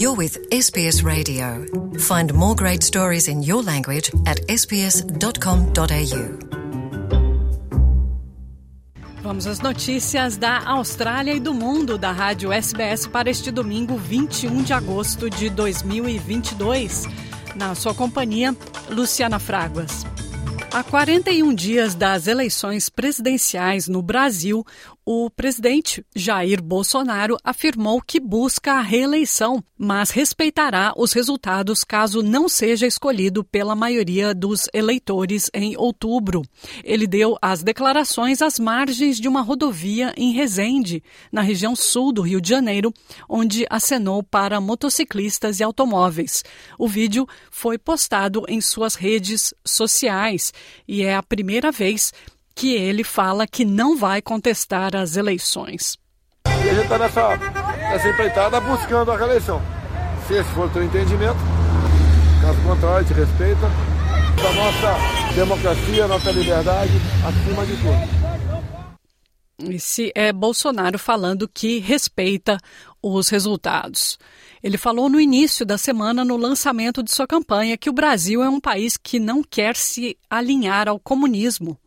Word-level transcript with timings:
You're 0.00 0.14
with 0.16 0.38
SBS 0.52 1.02
Radio. 1.02 1.66
Find 1.98 2.32
more 2.32 2.54
great 2.54 2.84
stories 2.84 3.26
in 3.26 3.42
your 3.42 3.64
language 3.64 4.12
at 4.26 4.38
sbs.com.au. 4.46 6.38
Vamos 9.20 9.48
às 9.48 9.58
notícias 9.58 10.36
da 10.36 10.62
Austrália 10.64 11.34
e 11.34 11.40
do 11.40 11.52
mundo 11.52 11.98
da 11.98 12.12
Rádio 12.12 12.52
SBS 12.52 13.08
para 13.08 13.28
este 13.28 13.50
domingo, 13.50 13.96
21 13.96 14.62
de 14.62 14.72
agosto 14.72 15.28
de 15.28 15.50
2022. 15.50 17.02
Na 17.56 17.74
sua 17.74 17.92
companhia, 17.92 18.56
Luciana 18.88 19.40
Fraguas. 19.40 20.06
Há 20.70 20.84
41 20.84 21.54
dias 21.54 21.96
das 21.96 22.26
eleições 22.28 22.88
presidenciais 22.88 23.88
no 23.88 24.00
Brasil, 24.00 24.64
o 25.10 25.30
presidente 25.30 26.04
Jair 26.14 26.62
Bolsonaro 26.62 27.38
afirmou 27.42 27.98
que 27.98 28.20
busca 28.20 28.74
a 28.74 28.82
reeleição, 28.82 29.64
mas 29.74 30.10
respeitará 30.10 30.92
os 30.98 31.14
resultados 31.14 31.82
caso 31.82 32.22
não 32.22 32.46
seja 32.46 32.86
escolhido 32.86 33.42
pela 33.42 33.74
maioria 33.74 34.34
dos 34.34 34.68
eleitores 34.70 35.50
em 35.54 35.74
outubro. 35.78 36.42
Ele 36.84 37.06
deu 37.06 37.38
as 37.40 37.62
declarações 37.62 38.42
às 38.42 38.58
margens 38.58 39.18
de 39.18 39.26
uma 39.28 39.40
rodovia 39.40 40.12
em 40.14 40.32
Resende, 40.32 41.02
na 41.32 41.40
região 41.40 41.74
sul 41.74 42.12
do 42.12 42.20
Rio 42.20 42.38
de 42.38 42.50
Janeiro, 42.50 42.92
onde 43.26 43.64
acenou 43.70 44.22
para 44.22 44.60
motociclistas 44.60 45.58
e 45.58 45.62
automóveis. 45.62 46.44
O 46.78 46.86
vídeo 46.86 47.26
foi 47.50 47.78
postado 47.78 48.44
em 48.46 48.60
suas 48.60 48.94
redes 48.94 49.54
sociais 49.64 50.52
e 50.86 51.00
é 51.02 51.16
a 51.16 51.22
primeira 51.22 51.72
vez 51.72 52.12
que 52.58 52.74
ele 52.74 53.04
fala 53.04 53.46
que 53.46 53.64
não 53.64 53.96
vai 53.96 54.20
contestar 54.20 54.96
as 54.96 55.16
eleições. 55.16 55.96
E 56.44 56.50
a 56.50 56.74
gente 56.74 56.82
está 56.82 56.98
nessa, 56.98 57.36
nessa 57.36 58.08
empreitada 58.08 58.60
buscando 58.60 59.12
a 59.12 59.16
reeleição. 59.16 59.62
Se 60.26 60.34
esse 60.34 60.50
for 60.50 60.66
o 60.66 60.70
teu 60.70 60.82
entendimento, 60.82 61.38
caso 62.42 62.60
contrário, 62.62 63.06
te 63.06 63.14
respeita. 63.14 63.64
A 63.64 64.52
nossa 64.52 65.34
democracia, 65.36 66.04
a 66.04 66.08
nossa 66.08 66.32
liberdade 66.32 66.90
acima 67.24 67.64
de 67.64 67.76
tudo. 67.76 69.72
Esse 69.72 70.10
é 70.14 70.32
Bolsonaro 70.32 70.98
falando 70.98 71.48
que 71.48 71.78
respeita 71.78 72.58
os 73.00 73.28
resultados. 73.28 74.18
Ele 74.60 74.76
falou 74.76 75.08
no 75.08 75.20
início 75.20 75.64
da 75.64 75.78
semana, 75.78 76.24
no 76.24 76.36
lançamento 76.36 77.04
de 77.04 77.12
sua 77.12 77.26
campanha, 77.26 77.78
que 77.78 77.90
o 77.90 77.92
Brasil 77.92 78.42
é 78.42 78.48
um 78.48 78.60
país 78.60 78.96
que 78.96 79.20
não 79.20 79.44
quer 79.44 79.76
se 79.76 80.18
alinhar 80.28 80.88
ao 80.88 80.98
comunismo. 80.98 81.78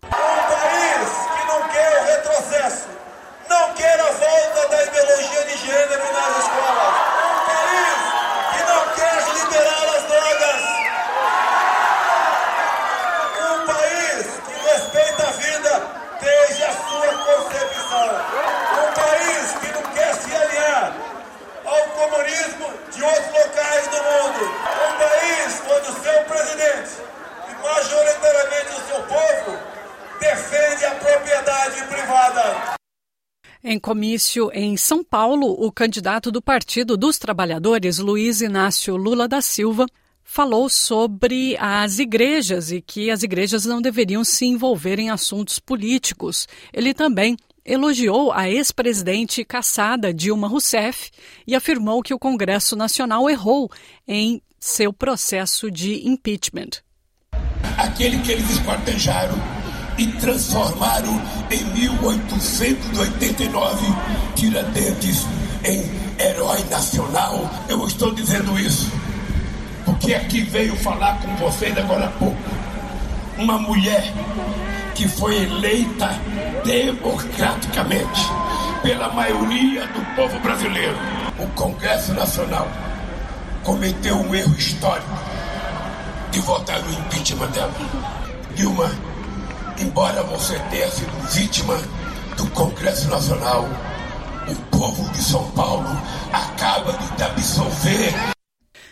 Comício 33.81 34.49
em 34.53 34.77
São 34.77 35.03
Paulo, 35.03 35.47
o 35.47 35.69
candidato 35.71 36.31
do 36.31 36.41
Partido 36.41 36.95
dos 36.95 37.17
Trabalhadores, 37.17 37.97
Luiz 37.97 38.39
Inácio 38.39 38.95
Lula 38.95 39.27
da 39.27 39.41
Silva, 39.41 39.85
falou 40.23 40.69
sobre 40.69 41.57
as 41.57 42.00
igrejas 42.00 42.72
e 42.72 42.79
que 42.79 43.11
as 43.11 43.23
igrejas 43.23 43.66
não 43.66 43.81
deveriam 43.81 44.23
se 44.23 44.45
envolver 44.45 45.00
em 45.00 45.09
assuntos 45.09 45.59
políticos. 45.59 46.47
Ele 46.72 46.94
também 46.94 47.35
elogiou 47.66 48.31
a 48.31 48.50
ex-presidente 48.50 49.44
caçada 49.44 50.13
Dilma 50.13 50.47
Rousseff 50.47 51.11
e 51.45 51.53
afirmou 51.53 52.01
que 52.01 52.13
o 52.13 52.19
Congresso 52.19 52.75
Nacional 52.75 53.29
errou 53.29 53.69
em 54.07 54.41
seu 54.59 54.94
processo 54.94 55.69
de 55.69 56.07
impeachment. 56.07 56.69
Aquele 57.77 58.19
que 58.22 58.31
eles 58.31 58.50
esquartejaram 58.51 59.60
e 59.97 60.07
transformaram 60.07 61.22
em 61.50 61.63
1889 61.66 63.88
Tiradentes 64.35 65.25
em 65.63 65.90
herói 66.19 66.63
nacional. 66.69 67.50
Eu 67.68 67.85
estou 67.85 68.13
dizendo 68.13 68.57
isso 68.59 68.91
porque 69.85 70.13
aqui 70.13 70.41
veio 70.41 70.75
falar 70.75 71.19
com 71.22 71.35
vocês 71.38 71.75
agora 71.78 72.06
há 72.06 72.12
pouco 72.12 72.38
uma 73.38 73.57
mulher 73.57 74.03
que 74.96 75.07
foi 75.07 75.44
eleita 75.44 76.09
democraticamente 76.63 78.22
pela 78.81 79.12
maioria 79.13 79.85
do 79.88 80.16
povo 80.16 80.40
brasileiro. 80.40 80.97
O 81.40 81.47
Congresso 81.50 82.13
Nacional 82.13 82.68
cometeu 83.63 84.16
um 84.16 84.34
erro 84.34 84.56
histórico 84.56 85.09
de 86.31 86.40
votar 86.40 86.81
no 86.81 86.91
impeachment 86.91 87.51
dela. 87.51 87.74
Dilma 88.56 88.90
Embora 89.79 90.23
você 90.23 90.59
tenha 90.69 90.89
sido 90.89 91.11
vítima 91.29 91.77
do 92.37 92.47
Congresso 92.51 93.09
Nacional, 93.09 93.65
o 94.47 94.55
povo 94.77 95.09
de 95.11 95.21
São 95.23 95.49
Paulo 95.51 95.89
acaba 96.31 96.93
de 96.93 97.07
te 97.15 97.23
absolver. 97.23 98.41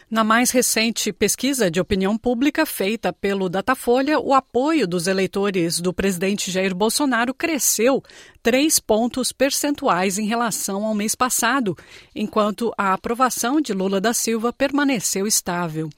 Na 0.09 0.23
mais 0.23 0.49
recente 0.49 1.13
pesquisa 1.13 1.69
de 1.69 1.79
opinião 1.79 2.17
pública 2.17 2.65
feita 2.65 3.13
pelo 3.13 3.47
Datafolha, 3.47 4.19
o 4.19 4.33
apoio 4.33 4.87
dos 4.87 5.05
eleitores 5.05 5.79
do 5.79 5.93
presidente 5.93 6.49
Jair 6.49 6.73
Bolsonaro 6.73 7.31
cresceu 7.31 8.01
três 8.41 8.79
pontos 8.79 9.31
percentuais 9.31 10.17
em 10.17 10.25
relação 10.25 10.83
ao 10.83 10.95
mês 10.95 11.13
passado, 11.13 11.77
enquanto 12.15 12.73
a 12.75 12.91
aprovação 12.91 13.61
de 13.61 13.71
Lula 13.71 14.01
da 14.01 14.11
Silva 14.11 14.51
permaneceu 14.51 15.27
estável. 15.27 15.91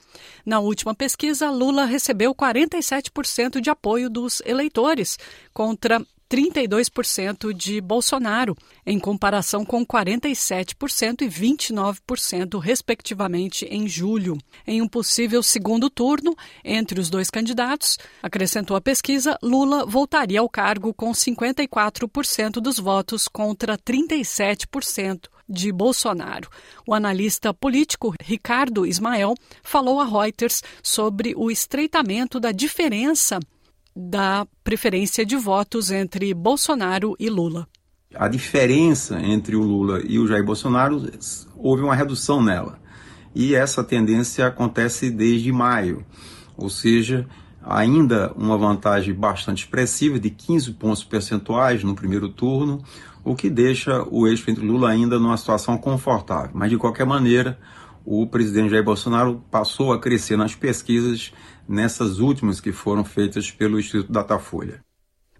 Na 0.46 0.60
última 0.60 0.94
pesquisa, 0.94 1.50
Lula 1.50 1.86
recebeu 1.86 2.36
47% 2.36 3.62
de 3.62 3.70
apoio 3.70 4.10
dos 4.10 4.42
eleitores, 4.46 5.18
contra 5.54 6.06
32% 6.32 7.54
de 7.54 7.82
Bolsonaro, 7.82 8.56
em 8.86 8.98
comparação 8.98 9.66
com 9.66 9.86
47% 9.86 11.24
e 11.24 11.28
29%, 11.28 12.58
respectivamente, 12.58 13.66
em 13.66 13.86
julho. 13.86 14.38
Em 14.66 14.82
um 14.82 14.88
possível 14.88 15.44
segundo 15.44 15.90
turno, 15.90 16.34
entre 16.64 17.02
os 17.02 17.10
dois 17.10 17.30
candidatos, 17.30 17.98
acrescentou 18.24 18.78
a 18.78 18.82
pesquisa, 18.82 19.38
Lula 19.44 19.86
voltaria 19.86 20.40
ao 20.40 20.48
cargo 20.48 20.94
com 20.94 21.12
54% 21.12 22.62
dos 22.62 22.80
votos 22.80 23.28
contra 23.28 23.78
37% 23.78 25.28
de 25.50 25.70
Bolsonaro. 25.70 26.48
O 26.88 26.94
analista 26.94 27.54
político 27.54 28.16
Ricardo 28.22 28.86
Ismael 28.86 29.36
falou 29.62 30.00
a 30.00 30.06
Reuters 30.06 30.64
sobre 30.82 31.34
o 31.36 31.52
estreitamento 31.52 32.40
da 32.40 32.54
diferença 32.54 33.38
da 33.96 34.48
preferência 34.64 35.26
de 35.26 35.36
votos 35.36 35.92
entre 35.92 36.34
Bolsonaro 36.34 37.16
e 37.20 37.30
Lula. 37.30 37.68
A 38.14 38.28
diferença 38.28 39.20
entre 39.22 39.56
o 39.56 39.62
Lula 39.62 40.02
e 40.06 40.20
o 40.20 40.28
Jair 40.28 40.44
Bolsonaro 40.44 41.10
houve 41.56 41.82
uma 41.82 41.96
redução 41.96 42.44
nela. 42.44 42.80
E 43.34 43.56
essa 43.56 43.84
tendência 43.84 44.48
acontece 44.48 45.10
desde 45.10 45.52
maio, 45.52 46.06
ou 46.58 46.70
seja, 46.70 47.26
ainda 47.64 48.34
uma 48.36 48.58
vantagem 48.58 49.14
bastante 49.14 49.64
expressiva 49.64 50.20
de 50.20 50.30
15 50.30 50.74
pontos 50.74 51.04
percentuais 51.04 51.84
no 51.84 51.96
primeiro 51.96 52.28
turno, 52.28 52.84
o 53.24 53.36
que 53.36 53.50
deixa 53.50 54.04
o 54.10 54.28
entre 54.28 54.66
Lula 54.66 54.90
ainda 54.90 55.20
numa 55.20 55.38
situação 55.38 55.78
confortável. 55.78 56.52
Mas 56.54 56.70
de 56.70 56.78
qualquer 56.78 57.06
maneira, 57.06 57.58
o 58.04 58.26
presidente 58.26 58.72
Jair 58.72 58.84
Bolsonaro 58.84 59.44
passou 59.52 59.94
a 59.94 60.00
crescer 60.00 60.36
nas 60.36 60.56
pesquisas 60.56 61.32
nessas 61.72 62.20
últimas 62.20 62.60
que 62.60 62.72
foram 62.72 63.04
feitas 63.04 63.50
pelo 63.50 63.80
Instituto 63.80 64.12
Datafolha. 64.12 64.84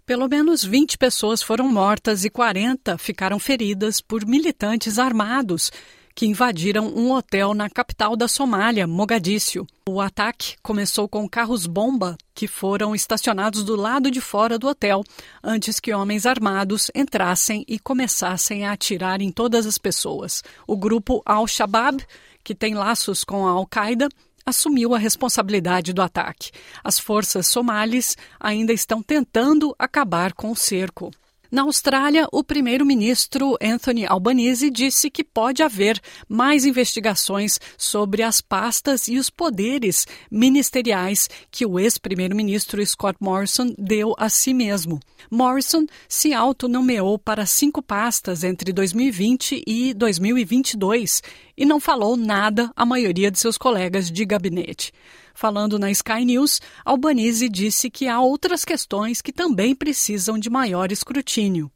Pelo 0.04 0.28
menos 0.28 0.64
20 0.64 0.98
pessoas 0.98 1.42
foram 1.42 1.68
mortas 1.68 2.24
e 2.24 2.30
40 2.30 2.98
ficaram 2.98 3.38
feridas 3.38 4.00
por 4.00 4.26
militantes 4.26 4.98
armados 4.98 5.70
que 6.14 6.26
invadiram 6.26 6.88
um 6.88 7.12
hotel 7.12 7.54
na 7.54 7.70
capital 7.70 8.16
da 8.16 8.28
Somália, 8.28 8.86
Mogadíscio. 8.86 9.66
O 9.88 10.00
ataque 10.00 10.56
começou 10.62 11.08
com 11.08 11.28
carros-bomba 11.28 12.16
que 12.34 12.46
foram 12.46 12.94
estacionados 12.94 13.64
do 13.64 13.76
lado 13.76 14.10
de 14.10 14.20
fora 14.20 14.58
do 14.58 14.68
hotel 14.68 15.02
antes 15.42 15.80
que 15.80 15.92
homens 15.92 16.26
armados 16.26 16.90
entrassem 16.94 17.64
e 17.66 17.78
começassem 17.78 18.66
a 18.66 18.72
atirar 18.72 19.20
em 19.20 19.30
todas 19.30 19.66
as 19.66 19.78
pessoas. 19.78 20.42
O 20.66 20.76
grupo 20.76 21.22
Al-Shabaab, 21.24 22.04
que 22.44 22.54
tem 22.54 22.74
laços 22.74 23.24
com 23.24 23.46
a 23.46 23.50
Al-Qaeda, 23.50 24.08
assumiu 24.44 24.94
a 24.94 24.98
responsabilidade 24.98 25.92
do 25.92 26.02
ataque. 26.02 26.50
As 26.82 26.98
forças 26.98 27.46
somalis 27.46 28.16
ainda 28.38 28.72
estão 28.72 29.02
tentando 29.02 29.74
acabar 29.78 30.32
com 30.32 30.50
o 30.50 30.56
cerco. 30.56 31.10
Na 31.52 31.64
Austrália, 31.64 32.26
o 32.32 32.42
primeiro-ministro 32.42 33.58
Anthony 33.60 34.06
Albanese 34.06 34.70
disse 34.70 35.10
que 35.10 35.22
pode 35.22 35.62
haver 35.62 36.00
mais 36.26 36.64
investigações 36.64 37.60
sobre 37.76 38.22
as 38.22 38.40
pastas 38.40 39.06
e 39.06 39.18
os 39.18 39.28
poderes 39.28 40.06
ministeriais 40.30 41.28
que 41.50 41.66
o 41.66 41.78
ex-primeiro-ministro 41.78 42.84
Scott 42.86 43.18
Morrison 43.20 43.74
deu 43.76 44.14
a 44.16 44.30
si 44.30 44.54
mesmo. 44.54 44.98
Morrison 45.30 45.84
se 46.08 46.32
autonomeou 46.32 47.18
para 47.18 47.44
cinco 47.44 47.82
pastas 47.82 48.44
entre 48.44 48.72
2020 48.72 49.62
e 49.66 49.92
2022 49.92 51.22
e 51.54 51.66
não 51.66 51.78
falou 51.78 52.16
nada 52.16 52.72
à 52.74 52.86
maioria 52.86 53.30
de 53.30 53.38
seus 53.38 53.58
colegas 53.58 54.10
de 54.10 54.24
gabinete. 54.24 54.90
Falando 55.34 55.78
na 55.78 55.92
Sky 55.92 56.24
News, 56.24 56.60
Albanese 56.84 57.48
disse 57.48 57.90
que 57.90 58.08
há 58.08 58.20
outras 58.20 58.64
questões 58.64 59.20
que 59.20 59.32
também 59.32 59.74
precisam 59.74 60.38
de 60.38 60.50
maior 60.50 60.92
escrutínio. 60.92 61.70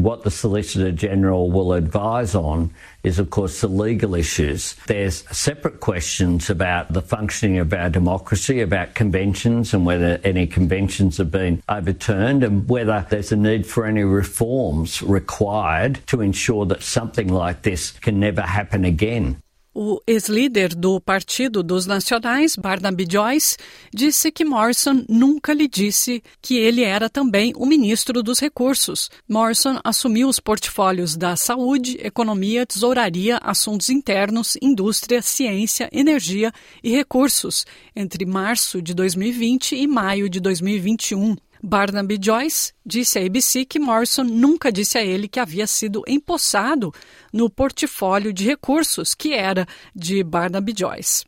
What 0.00 0.22
the 0.22 0.30
Solicitor 0.30 0.92
General 0.92 1.50
will 1.50 1.74
advise 1.74 2.34
on 2.34 2.70
is, 3.04 3.18
of 3.18 3.28
course, 3.28 3.60
the 3.60 3.68
legal 3.68 4.14
issues. 4.14 4.74
There's 4.86 5.24
separate 5.30 5.80
questions 5.80 6.48
about 6.48 6.94
the 6.94 7.02
functioning 7.02 7.58
of 7.58 7.74
our 7.74 7.90
democracy, 7.90 8.62
about 8.62 8.94
conventions 8.94 9.74
and 9.74 9.84
whether 9.84 10.18
any 10.24 10.46
conventions 10.46 11.18
have 11.18 11.30
been 11.30 11.62
overturned 11.68 12.42
and 12.42 12.66
whether 12.66 13.06
there's 13.10 13.30
a 13.30 13.36
need 13.36 13.66
for 13.66 13.84
any 13.84 14.02
reforms 14.02 15.02
required 15.02 16.00
to 16.06 16.22
ensure 16.22 16.64
that 16.64 16.82
something 16.82 17.28
like 17.28 17.60
this 17.60 17.90
can 17.90 18.18
never 18.18 18.40
happen 18.40 18.86
again. 18.86 19.36
O 19.72 20.00
ex-líder 20.04 20.74
do 20.74 21.00
Partido 21.00 21.62
dos 21.62 21.86
Nacionais, 21.86 22.56
Barnaby 22.56 23.06
Joyce, 23.08 23.56
disse 23.94 24.32
que 24.32 24.44
Morrison 24.44 25.04
nunca 25.08 25.54
lhe 25.54 25.68
disse 25.68 26.24
que 26.42 26.58
ele 26.58 26.82
era 26.82 27.08
também 27.08 27.52
o 27.54 27.64
ministro 27.64 28.20
dos 28.20 28.40
Recursos. 28.40 29.08
Morrison 29.28 29.78
assumiu 29.84 30.28
os 30.28 30.40
portfólios 30.40 31.16
da 31.16 31.36
Saúde, 31.36 32.00
Economia, 32.02 32.66
Tesouraria, 32.66 33.38
Assuntos 33.40 33.90
Internos, 33.90 34.56
Indústria, 34.60 35.22
Ciência, 35.22 35.88
Energia 35.92 36.50
e 36.82 36.90
Recursos 36.90 37.64
entre 37.94 38.26
março 38.26 38.82
de 38.82 38.92
2020 38.92 39.76
e 39.76 39.86
maio 39.86 40.28
de 40.28 40.40
2021. 40.40 41.36
Barnaby 41.62 42.18
Joyce 42.20 42.72
disse 42.84 43.16
à 43.16 43.24
ABC 43.24 43.64
que 43.64 43.78
Morrison 43.78 44.24
nunca 44.24 44.72
disse 44.72 44.96
a 44.96 45.04
ele 45.04 45.28
que 45.28 45.40
havia 45.40 45.66
sido 45.66 46.02
empossado 46.06 46.92
no 47.32 47.50
portfólio 47.50 48.32
de 48.32 48.46
recursos 48.46 49.14
que 49.14 49.34
era 49.34 49.66
de 49.94 50.22
Barnaby 50.24 50.74
Joyce. 50.76 51.24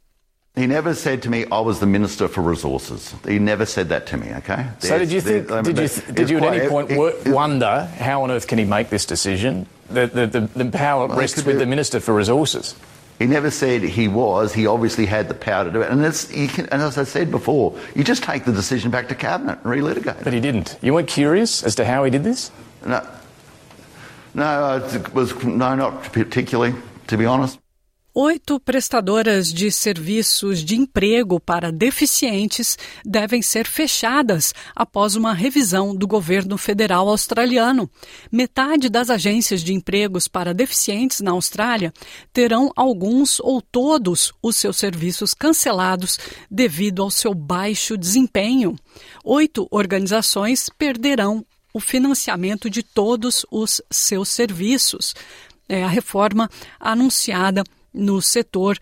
He 0.55 0.67
never 0.67 0.94
said 0.94 1.23
to 1.23 1.31
me, 1.31 1.46
"I 1.50 1.62
was 1.62 1.79
the 1.79 1.87
minister 1.87 2.29
for 2.29 2.43
resources." 2.43 3.14
He 3.26 3.38
never 3.38 3.64
said 3.64 3.88
that 3.88 4.05
to 4.11 4.19
me. 4.19 4.34
Okay. 4.37 4.67
So 4.81 4.99
did 4.99 5.11
you 5.11 5.23
think? 5.23 5.49
Did 5.49 5.79
you, 5.79 5.88
did 6.12 6.29
you 6.29 6.38
at 6.38 6.55
any 6.55 6.69
point 6.69 6.90
wonder 7.26 7.88
how 7.99 8.23
on 8.23 8.31
earth 8.31 8.46
can 8.46 8.58
he 8.58 8.67
make 8.67 8.90
this 8.90 9.06
decision? 9.06 9.67
The 9.88 10.08
the, 10.08 10.26
the, 10.26 10.40
the 10.55 10.70
power 10.70 11.08
rests 11.08 11.43
with 11.44 11.58
the 11.58 11.64
minister 11.64 12.00
for 12.00 12.14
resources. 12.14 12.75
He 13.22 13.28
never 13.28 13.52
said 13.52 13.82
he 13.82 14.08
was. 14.08 14.52
He 14.52 14.66
obviously 14.66 15.06
had 15.06 15.28
the 15.28 15.34
power 15.34 15.62
to 15.62 15.70
do 15.70 15.80
it. 15.80 15.92
And, 15.92 16.02
can, 16.50 16.66
and, 16.70 16.82
as 16.82 16.98
I 16.98 17.04
said 17.04 17.30
before, 17.30 17.78
you 17.94 18.02
just 18.02 18.24
take 18.24 18.44
the 18.44 18.52
decision 18.52 18.90
back 18.90 19.06
to 19.10 19.14
cabinet 19.14 19.60
and 19.62 19.72
relitigate. 19.72 20.24
But 20.24 20.32
he 20.32 20.40
didn't. 20.40 20.76
You 20.82 20.92
weren't 20.92 21.06
curious 21.06 21.62
as 21.62 21.76
to 21.76 21.84
how 21.84 22.02
he 22.02 22.10
did 22.10 22.24
this. 22.24 22.50
No, 22.84 23.06
no, 24.34 24.84
it 24.84 25.14
was 25.14 25.40
no, 25.44 25.76
not 25.76 26.02
particularly, 26.12 26.74
to 27.06 27.16
be 27.16 27.24
honest. 27.24 27.60
Oito 28.14 28.60
prestadoras 28.60 29.50
de 29.50 29.72
serviços 29.72 30.62
de 30.62 30.76
emprego 30.76 31.40
para 31.40 31.72
deficientes 31.72 32.76
devem 33.02 33.40
ser 33.40 33.66
fechadas 33.66 34.52
após 34.76 35.16
uma 35.16 35.32
revisão 35.32 35.96
do 35.96 36.06
governo 36.06 36.58
federal 36.58 37.08
australiano. 37.08 37.90
Metade 38.30 38.90
das 38.90 39.08
agências 39.08 39.62
de 39.62 39.72
empregos 39.72 40.28
para 40.28 40.52
deficientes 40.52 41.20
na 41.20 41.30
Austrália 41.30 41.90
terão 42.34 42.70
alguns 42.76 43.40
ou 43.40 43.62
todos 43.62 44.30
os 44.42 44.56
seus 44.56 44.76
serviços 44.76 45.32
cancelados 45.32 46.18
devido 46.50 47.02
ao 47.02 47.10
seu 47.10 47.32
baixo 47.32 47.96
desempenho. 47.96 48.76
Oito 49.24 49.66
organizações 49.70 50.68
perderão 50.68 51.42
o 51.72 51.80
financiamento 51.80 52.68
de 52.68 52.82
todos 52.82 53.46
os 53.50 53.80
seus 53.90 54.28
serviços. 54.28 55.14
É 55.66 55.82
a 55.82 55.88
reforma 55.88 56.50
anunciada 56.78 57.64
no 57.92 58.20
setor. 58.20 58.78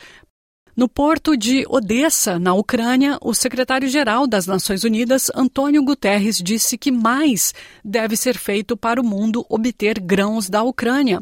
No 0.76 0.88
porto 0.88 1.36
de 1.36 1.64
Odessa, 1.68 2.38
na 2.38 2.54
Ucrânia, 2.54 3.18
o 3.20 3.34
secretário-geral 3.34 4.26
das 4.26 4.46
Nações 4.46 4.84
Unidas, 4.84 5.30
Antônio 5.34 5.84
Guterres, 5.84 6.38
disse 6.38 6.78
que 6.78 6.90
mais 6.90 7.52
deve 7.84 8.16
ser 8.16 8.38
feito 8.38 8.76
para 8.76 9.00
o 9.00 9.04
mundo 9.04 9.44
obter 9.48 10.00
grãos 10.00 10.48
da 10.48 10.62
Ucrânia. 10.62 11.18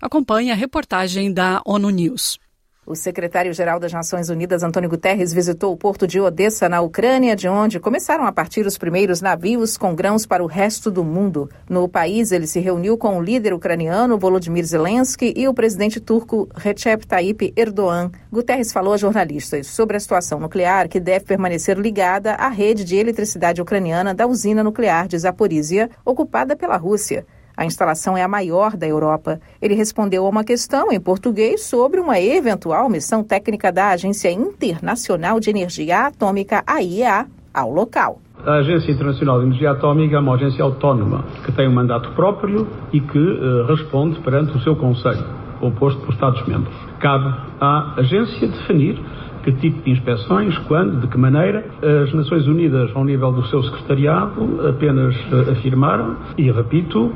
Acompanhe 0.00 0.50
a 0.50 0.54
reportagem 0.54 1.32
da 1.32 1.62
ONU 1.64 1.90
News. 1.90 2.38
O 2.86 2.96
secretário-geral 2.96 3.78
das 3.78 3.92
Nações 3.92 4.30
Unidas, 4.30 4.62
Antônio 4.62 4.88
Guterres, 4.88 5.34
visitou 5.34 5.70
o 5.70 5.76
porto 5.76 6.06
de 6.06 6.18
Odessa, 6.18 6.66
na 6.66 6.80
Ucrânia, 6.80 7.36
de 7.36 7.46
onde 7.46 7.78
começaram 7.78 8.24
a 8.24 8.32
partir 8.32 8.64
os 8.64 8.78
primeiros 8.78 9.20
navios 9.20 9.76
com 9.76 9.94
grãos 9.94 10.24
para 10.24 10.42
o 10.42 10.46
resto 10.46 10.90
do 10.90 11.04
mundo. 11.04 11.48
No 11.68 11.86
país, 11.86 12.32
ele 12.32 12.46
se 12.46 12.58
reuniu 12.58 12.96
com 12.96 13.18
o 13.18 13.22
líder 13.22 13.52
ucraniano 13.52 14.18
Volodymyr 14.18 14.64
Zelensky 14.64 15.34
e 15.36 15.46
o 15.46 15.52
presidente 15.52 16.00
turco 16.00 16.48
Recep 16.54 17.06
Tayyip 17.06 17.52
Erdogan. 17.54 18.10
Guterres 18.32 18.72
falou 18.72 18.94
a 18.94 18.96
jornalistas 18.96 19.66
sobre 19.66 19.98
a 19.98 20.00
situação 20.00 20.40
nuclear 20.40 20.88
que 20.88 20.98
deve 20.98 21.26
permanecer 21.26 21.78
ligada 21.78 22.32
à 22.32 22.48
rede 22.48 22.82
de 22.82 22.96
eletricidade 22.96 23.60
ucraniana 23.60 24.14
da 24.14 24.26
usina 24.26 24.64
nuclear 24.64 25.06
de 25.06 25.18
Zaporizhia, 25.18 25.90
ocupada 26.02 26.56
pela 26.56 26.78
Rússia. 26.78 27.26
A 27.60 27.66
instalação 27.66 28.16
é 28.16 28.22
a 28.22 28.26
maior 28.26 28.74
da 28.74 28.88
Europa. 28.88 29.38
Ele 29.60 29.74
respondeu 29.74 30.24
a 30.24 30.30
uma 30.30 30.42
questão 30.42 30.90
em 30.90 30.98
português 30.98 31.62
sobre 31.66 32.00
uma 32.00 32.18
eventual 32.18 32.88
missão 32.88 33.22
técnica 33.22 33.70
da 33.70 33.88
Agência 33.88 34.32
Internacional 34.32 35.38
de 35.38 35.50
Energia 35.50 36.06
Atômica, 36.06 36.64
AIEA, 36.66 37.26
ao 37.52 37.70
local. 37.70 38.18
A 38.46 38.60
Agência 38.60 38.90
Internacional 38.90 39.40
de 39.40 39.48
Energia 39.48 39.72
Atômica 39.72 40.16
é 40.16 40.18
uma 40.18 40.36
agência 40.36 40.64
autónoma 40.64 41.22
que 41.44 41.52
tem 41.52 41.68
um 41.68 41.74
mandato 41.74 42.10
próprio 42.12 42.66
e 42.94 42.98
que 42.98 43.18
uh, 43.18 43.66
responde 43.66 44.18
perante 44.20 44.56
o 44.56 44.60
seu 44.62 44.74
Conselho, 44.74 45.22
composto 45.60 46.00
por 46.00 46.14
Estados-membros. 46.14 46.74
Cabe 46.98 47.30
à 47.60 47.92
agência 47.98 48.48
definir 48.48 48.98
que 49.42 49.52
tipo 49.52 49.82
de 49.82 49.90
inspeções, 49.90 50.56
quando, 50.68 51.00
de 51.00 51.08
que 51.08 51.16
maneira. 51.16 51.64
As 52.04 52.12
Nações 52.12 52.46
Unidas, 52.46 52.90
ao 52.94 53.04
nível 53.04 53.32
do 53.32 53.46
seu 53.46 53.62
secretariado, 53.62 54.68
apenas 54.68 55.14
uh, 55.30 55.52
afirmaram, 55.52 56.16
e 56.36 56.50
repito, 56.50 57.12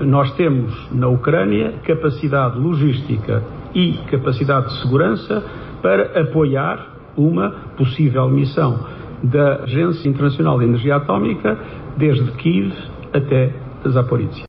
nós 0.00 0.32
temos 0.36 0.72
na 0.92 1.08
Ucrânia 1.08 1.74
capacidade 1.84 2.58
logística 2.58 3.44
e 3.74 3.98
capacidade 4.10 4.68
de 4.68 4.82
segurança 4.82 5.44
para 5.82 6.20
apoiar 6.20 7.12
uma 7.16 7.50
possível 7.76 8.28
missão 8.28 8.86
da 9.22 9.64
Agência 9.64 10.08
Internacional 10.08 10.58
de 10.58 10.64
Energia 10.64 10.96
Atômica 10.96 11.58
desde 11.96 12.30
Kiev 12.32 12.72
até 13.12 13.52
Zaporizhia. 13.88 14.44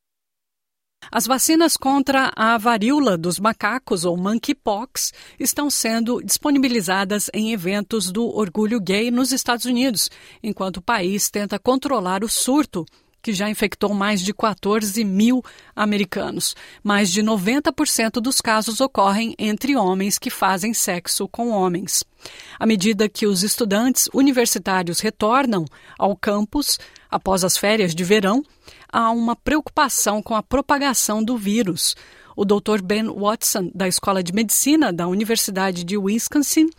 As 1.11 1.25
vacinas 1.25 1.75
contra 1.75 2.31
a 2.35 2.55
varíola 2.59 3.17
dos 3.17 3.39
macacos, 3.39 4.05
ou 4.05 4.15
monkeypox, 4.15 5.11
estão 5.39 5.67
sendo 5.67 6.21
disponibilizadas 6.23 7.31
em 7.33 7.51
eventos 7.51 8.11
do 8.11 8.27
orgulho 8.27 8.79
gay 8.79 9.09
nos 9.09 9.31
Estados 9.31 9.65
Unidos, 9.65 10.11
enquanto 10.43 10.77
o 10.77 10.83
país 10.83 11.27
tenta 11.31 11.57
controlar 11.57 12.23
o 12.23 12.29
surto 12.29 12.85
que 13.21 13.33
já 13.33 13.49
infectou 13.49 13.93
mais 13.93 14.21
de 14.21 14.33
14 14.33 15.03
mil 15.03 15.43
americanos. 15.75 16.55
Mais 16.83 17.11
de 17.11 17.21
90% 17.21 18.13
dos 18.21 18.41
casos 18.41 18.81
ocorrem 18.81 19.35
entre 19.37 19.75
homens 19.75 20.17
que 20.17 20.29
fazem 20.29 20.73
sexo 20.73 21.27
com 21.27 21.49
homens. 21.49 22.03
À 22.59 22.65
medida 22.65 23.09
que 23.09 23.25
os 23.25 23.43
estudantes 23.43 24.09
universitários 24.13 24.99
retornam 24.99 25.65
ao 25.97 26.15
campus 26.15 26.77
após 27.09 27.43
as 27.43 27.57
férias 27.57 27.95
de 27.95 28.03
verão, 28.03 28.43
há 28.91 29.11
uma 29.11 29.35
preocupação 29.35 30.21
com 30.21 30.35
a 30.35 30.43
propagação 30.43 31.23
do 31.23 31.37
vírus. 31.37 31.95
O 32.35 32.45
Dr. 32.45 32.81
Ben 32.83 33.05
Watson, 33.05 33.71
da 33.73 33.87
Escola 33.87 34.23
de 34.23 34.33
Medicina 34.33 34.93
da 34.93 35.07
Universidade 35.07 35.83
de 35.83 35.97
Wisconsin, 35.97 36.69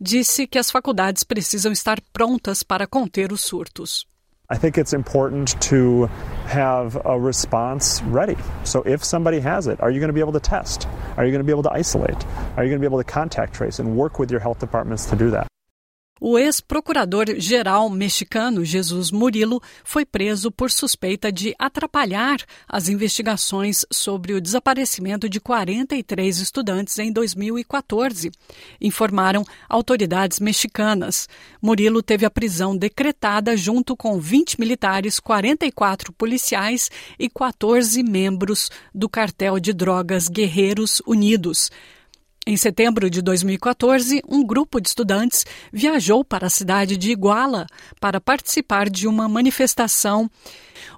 disse 0.00 0.46
que 0.46 0.58
as 0.58 0.70
faculdades 0.70 1.24
precisam 1.24 1.72
estar 1.72 2.00
prontas 2.12 2.62
para 2.62 2.86
conter 2.86 3.32
os 3.32 3.42
surtos. 3.42 4.06
I 4.52 4.58
think 4.58 4.78
it's 4.78 4.92
important 4.92 5.60
to 5.62 6.06
have 6.46 7.00
a 7.04 7.18
response 7.18 8.02
ready. 8.02 8.36
So 8.64 8.82
if 8.82 9.04
somebody 9.04 9.38
has 9.38 9.68
it, 9.68 9.80
are 9.80 9.92
you 9.92 10.00
going 10.00 10.08
to 10.08 10.12
be 10.12 10.18
able 10.18 10.32
to 10.32 10.40
test? 10.40 10.88
Are 11.16 11.24
you 11.24 11.30
going 11.30 11.38
to 11.38 11.44
be 11.44 11.52
able 11.52 11.62
to 11.62 11.72
isolate? 11.72 12.26
Are 12.56 12.64
you 12.64 12.68
going 12.68 12.72
to 12.72 12.78
be 12.80 12.86
able 12.86 12.98
to 12.98 13.04
contact 13.04 13.54
trace 13.54 13.78
and 13.78 13.96
work 13.96 14.18
with 14.18 14.28
your 14.32 14.40
health 14.40 14.58
departments 14.58 15.06
to 15.06 15.16
do 15.16 15.30
that? 15.30 15.46
O 16.22 16.38
ex-procurador-geral 16.38 17.88
mexicano 17.88 18.62
Jesus 18.62 19.10
Murilo 19.10 19.58
foi 19.82 20.04
preso 20.04 20.50
por 20.50 20.70
suspeita 20.70 21.32
de 21.32 21.54
atrapalhar 21.58 22.36
as 22.68 22.90
investigações 22.90 23.86
sobre 23.90 24.34
o 24.34 24.40
desaparecimento 24.40 25.30
de 25.30 25.40
43 25.40 26.38
estudantes 26.40 26.98
em 26.98 27.10
2014, 27.10 28.30
informaram 28.78 29.46
autoridades 29.66 30.40
mexicanas. 30.40 31.26
Murilo 31.62 32.02
teve 32.02 32.26
a 32.26 32.30
prisão 32.30 32.76
decretada 32.76 33.56
junto 33.56 33.96
com 33.96 34.20
20 34.20 34.60
militares, 34.60 35.18
44 35.18 36.12
policiais 36.12 36.90
e 37.18 37.30
14 37.30 38.02
membros 38.02 38.70
do 38.94 39.08
cartel 39.08 39.58
de 39.58 39.72
drogas 39.72 40.28
Guerreiros 40.28 41.00
Unidos. 41.06 41.70
Em 42.46 42.56
setembro 42.56 43.10
de 43.10 43.20
2014, 43.20 44.22
um 44.26 44.42
grupo 44.44 44.80
de 44.80 44.88
estudantes 44.88 45.44
viajou 45.70 46.24
para 46.24 46.46
a 46.46 46.50
cidade 46.50 46.96
de 46.96 47.10
Iguala 47.10 47.66
para 48.00 48.18
participar 48.18 48.88
de 48.88 49.06
uma 49.06 49.28
manifestação. 49.28 50.28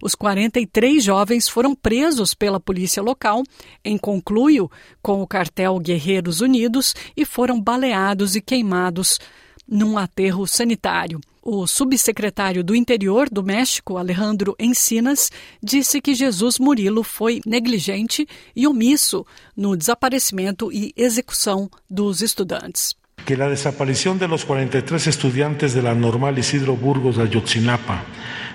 Os 0.01 0.15
43 0.15 1.03
jovens 1.03 1.49
foram 1.49 1.75
presos 1.75 2.33
pela 2.33 2.61
polícia 2.61 3.03
local, 3.03 3.43
em 3.85 3.99
concluio 3.99 4.71
com 5.03 5.21
o 5.21 5.27
cartel 5.27 5.81
Guerreiros 5.81 6.41
Unidos, 6.41 6.95
e 7.17 7.25
foram 7.25 7.61
baleados 7.61 8.37
e 8.37 8.41
queimados 8.41 9.19
num 9.67 9.99
aterro 9.99 10.47
sanitário. 10.47 11.21
O 11.45 11.67
subsecretário 11.67 12.63
do 12.63 12.73
Interior 12.73 13.29
do 13.29 13.43
México, 13.43 13.99
Alejandro 13.99 14.55
Encinas, 14.61 15.29
disse 15.61 16.01
que 16.01 16.15
Jesus 16.15 16.61
Murilo 16.61 17.03
foi 17.03 17.41
negligente 17.45 18.29
e 18.55 18.65
omisso 18.65 19.27
no 19.57 19.77
desaparecimento 19.77 20.73
e 20.73 20.93
execução 20.97 21.69
dos 21.91 22.23
estudantes. 22.23 22.95
Que 23.27 23.35
a 23.35 23.49
desaparição 23.49 24.17
de 24.17 24.29
los 24.29 24.45
43 24.45 25.09
estudiantes 25.09 25.75
de 25.75 25.83
la 25.83 25.97
Normal 25.97 26.39
Isidro 26.39 26.77
Burgos 26.77 27.17
de 27.17 27.23
Ayotzinapa 27.23 28.05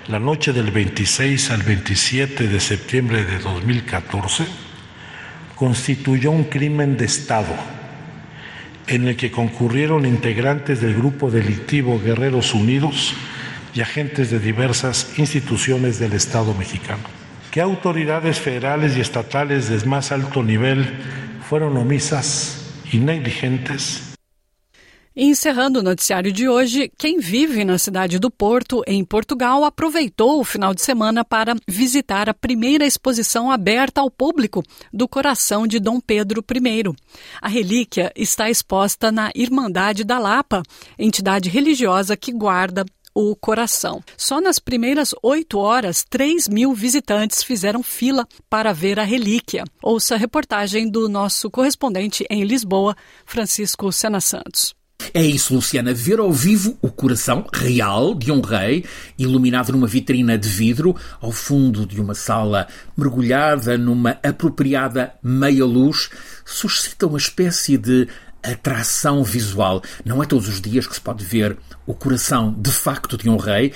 la 0.08 0.18
noche 0.18 0.54
del 0.54 0.70
26 0.70 1.50
al 1.50 1.62
27 1.62 2.48
de 2.48 2.60
septiembre 2.60 3.24
de 3.24 3.38
2014 3.40 4.46
constituyó 5.54 6.30
un 6.30 6.44
crimen 6.44 6.96
de 6.96 7.04
Estado 7.04 7.77
en 8.88 9.06
el 9.06 9.16
que 9.16 9.30
concurrieron 9.30 10.06
integrantes 10.06 10.80
del 10.80 10.94
grupo 10.94 11.30
delictivo 11.30 12.00
Guerreros 12.00 12.54
Unidos 12.54 13.14
y 13.74 13.80
agentes 13.82 14.30
de 14.30 14.40
diversas 14.40 15.18
instituciones 15.18 15.98
del 15.98 16.14
Estado 16.14 16.54
mexicano. 16.54 17.02
Que 17.50 17.60
autoridades 17.60 18.40
federales 18.40 18.96
y 18.96 19.00
estatales 19.00 19.68
de 19.68 19.86
más 19.86 20.10
alto 20.10 20.42
nivel 20.42 20.86
fueron 21.48 21.76
omisas 21.76 22.72
y 22.90 22.98
negligentes 22.98 24.07
E 25.18 25.24
encerrando 25.24 25.80
o 25.80 25.82
noticiário 25.82 26.30
de 26.30 26.48
hoje, 26.48 26.92
quem 26.96 27.18
vive 27.18 27.64
na 27.64 27.76
cidade 27.76 28.20
do 28.20 28.30
Porto, 28.30 28.84
em 28.86 29.04
Portugal, 29.04 29.64
aproveitou 29.64 30.38
o 30.38 30.44
final 30.44 30.72
de 30.72 30.80
semana 30.80 31.24
para 31.24 31.56
visitar 31.66 32.28
a 32.28 32.34
primeira 32.34 32.86
exposição 32.86 33.50
aberta 33.50 34.00
ao 34.00 34.12
público 34.12 34.62
do 34.92 35.08
coração 35.08 35.66
de 35.66 35.80
Dom 35.80 35.98
Pedro 35.98 36.40
I. 36.40 36.94
A 37.42 37.48
relíquia 37.48 38.12
está 38.14 38.48
exposta 38.48 39.10
na 39.10 39.32
Irmandade 39.34 40.04
da 40.04 40.20
Lapa, 40.20 40.62
entidade 40.96 41.48
religiosa 41.48 42.16
que 42.16 42.30
guarda 42.30 42.86
o 43.12 43.34
coração. 43.34 44.00
Só 44.16 44.40
nas 44.40 44.60
primeiras 44.60 45.12
oito 45.20 45.58
horas, 45.58 46.04
3 46.08 46.46
mil 46.46 46.72
visitantes 46.72 47.42
fizeram 47.42 47.82
fila 47.82 48.24
para 48.48 48.72
ver 48.72 49.00
a 49.00 49.02
relíquia. 49.02 49.64
Ouça 49.82 50.14
a 50.14 50.18
reportagem 50.18 50.88
do 50.88 51.08
nosso 51.08 51.50
correspondente 51.50 52.24
em 52.30 52.44
Lisboa, 52.44 52.96
Francisco 53.26 53.90
Sena 53.90 54.20
Santos. 54.20 54.77
É 55.14 55.22
isso, 55.22 55.54
Luciana, 55.54 55.94
ver 55.94 56.18
ao 56.18 56.32
vivo 56.32 56.76
o 56.82 56.90
coração 56.90 57.46
real 57.52 58.14
de 58.14 58.30
um 58.30 58.40
rei, 58.40 58.84
iluminado 59.18 59.72
numa 59.72 59.86
vitrina 59.86 60.36
de 60.36 60.48
vidro, 60.48 60.94
ao 61.20 61.32
fundo 61.32 61.86
de 61.86 62.00
uma 62.00 62.14
sala 62.14 62.68
mergulhada 62.96 63.78
numa 63.78 64.18
apropriada 64.22 65.14
meia-luz, 65.22 66.10
suscita 66.44 67.06
uma 67.06 67.18
espécie 67.18 67.78
de 67.78 68.06
atração 68.42 69.24
visual. 69.24 69.82
Não 70.04 70.22
é 70.22 70.26
todos 70.26 70.46
os 70.46 70.60
dias 70.60 70.86
que 70.86 70.94
se 70.94 71.00
pode 71.00 71.24
ver 71.24 71.56
o 71.86 71.94
coração 71.94 72.54
de 72.56 72.70
facto 72.70 73.16
de 73.16 73.28
um 73.28 73.36
rei. 73.36 73.72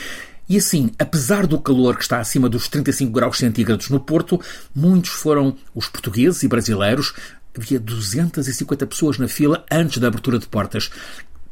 E 0.49 0.59
assim, 0.59 0.91
apesar 0.99 1.47
do 1.47 1.59
calor 1.59 1.97
que 1.97 2.03
está 2.03 2.21
acima 2.21 2.49
dos 2.49 2.69
35 2.69 3.11
graus 3.11 3.39
centígrados 3.39 3.89
no 3.89 3.99
Porto, 3.99 4.41
muitos 4.75 5.11
foram 5.11 5.57
os 5.75 5.89
portugueses 5.89 6.43
e 6.43 6.49
brasileiros 6.49 7.15
havia 7.57 7.79
250 7.79 8.87
pessoas 8.87 9.19
na 9.19 9.29
fila 9.29 9.65
antes 9.71 9.99
da 9.99 10.09
abertura 10.09 10.39
de 10.39 10.47
portas, 10.47 10.91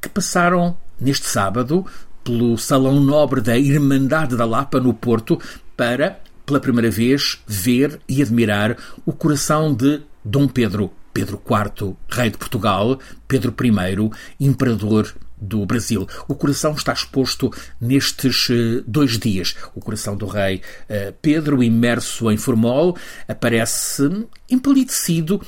que 0.01 0.09
passaram 0.09 0.77
neste 1.01 1.27
sábado 1.27 1.85
pelo 2.25 2.57
Salão 2.59 3.01
Nobre 3.01 3.41
da 3.41 3.59
Irmandade 3.59 4.37
da 4.37 4.45
Lapa, 4.45 4.81
no 4.81 4.95
Porto, 4.95 5.39
para, 5.77 6.21
pela 6.45 6.61
primeira 6.61 6.91
vez, 6.91 7.39
ver 7.47 8.01
e 8.09 8.23
admirar 8.23 8.77
o 9.05 9.13
coração 9.13 9.75
de 9.75 10.03
Dom 10.25 10.47
Pedro, 10.47 10.91
Pedro 11.13 11.41
IV, 11.45 11.97
rei 12.09 12.31
de 12.31 12.39
Portugal, 12.39 12.99
Pedro 13.27 13.55
I, 13.63 14.11
imperador 14.39 15.13
do 15.41 15.65
Brasil. 15.65 16.07
O 16.29 16.35
coração 16.35 16.73
está 16.73 16.93
exposto 16.93 17.51
nestes 17.81 18.49
eh, 18.51 18.83
dois 18.87 19.19
dias. 19.19 19.57
O 19.75 19.81
coração 19.81 20.15
do 20.15 20.27
rei 20.27 20.61
eh, 20.89 21.15
Pedro, 21.23 21.63
imerso 21.63 22.31
em 22.31 22.37
formol, 22.37 22.97
aparece 23.27 24.27
empalidecido 24.51 25.41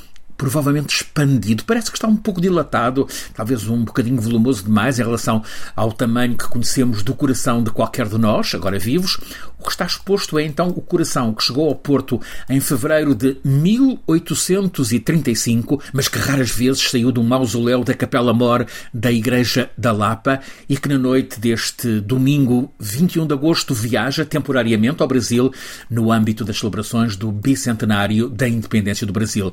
provavelmente 0.43 0.97
expandido. 0.97 1.63
Parece 1.63 1.89
que 1.89 1.97
está 1.97 2.09
um 2.09 2.17
pouco 2.17 2.41
dilatado, 2.41 3.07
talvez 3.33 3.69
um 3.69 3.85
bocadinho 3.85 4.21
volumoso 4.21 4.65
demais 4.65 4.99
em 4.99 5.05
relação 5.05 5.45
ao 5.77 5.93
tamanho 5.93 6.37
que 6.37 6.49
conhecemos 6.49 7.05
do 7.05 7.15
coração 7.15 7.63
de 7.63 7.71
qualquer 7.71 8.09
de 8.09 8.19
nós, 8.19 8.53
agora 8.53 8.77
vivos. 8.77 9.21
O 9.57 9.63
que 9.63 9.71
está 9.71 9.87
exposto 9.87 10.41
é 10.41 10.45
então 10.45 10.71
o 10.71 10.81
coração 10.81 11.33
que 11.33 11.45
chegou 11.45 11.69
ao 11.69 11.77
Porto 11.77 12.21
em 12.51 12.59
fevereiro 12.59 13.15
de 13.15 13.37
1835, 13.45 15.81
mas 15.93 16.09
que 16.09 16.19
raras 16.19 16.51
vezes 16.51 16.91
saiu 16.91 17.13
do 17.13 17.23
mausoléu 17.23 17.85
da 17.85 17.95
Capela 17.95 18.35
Mor 18.35 18.67
da 18.93 19.13
Igreja 19.13 19.71
da 19.79 19.93
Lapa 19.93 20.41
e 20.69 20.77
que 20.77 20.89
na 20.89 20.99
noite 20.99 21.39
deste 21.39 22.01
domingo 22.01 22.69
21 22.81 23.29
de 23.29 23.35
agosto 23.35 23.73
viaja 23.73 24.25
temporariamente 24.25 25.03
ao 25.03 25.09
Brasil 25.09 25.53
no 25.89 26.11
âmbito 26.11 26.45
das 26.45 26.59
celebrações 26.59 27.15
do 27.15 27.31
bicentenário 27.31 28.29
da 28.29 28.49
independência 28.49 29.07
do 29.07 29.13
Brasil. 29.13 29.53